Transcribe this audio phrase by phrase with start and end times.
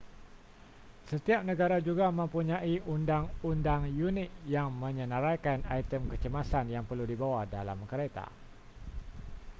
[1.11, 8.25] setiap negara juga mempunyai undang-undang unik yang menyenaraikan item kecemasan yang perlu dibawa dalam kereta